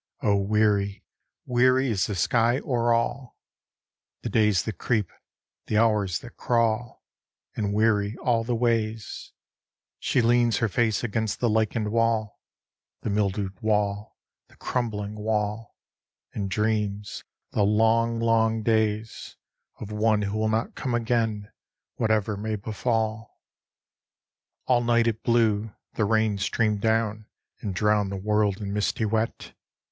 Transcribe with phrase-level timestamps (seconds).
[0.23, 1.03] Oh, weary,
[1.45, 3.37] weary is the sky o'er all,
[4.23, 5.11] The days that creep,
[5.67, 7.03] the hours that crawl,
[7.55, 9.31] And weary all the ways
[9.99, 12.41] She leans her face against the lichened wall,
[13.01, 14.17] The mildewed wall,
[14.47, 15.75] the crumbling wall,
[16.33, 19.35] And dreams, the long, long days,
[19.79, 21.51] Of one who will not come again
[21.97, 23.39] whatever may befall.
[24.65, 25.75] All night it blew.
[25.93, 27.27] The rain streamed down
[27.59, 29.53] And drowned the world in misty wet.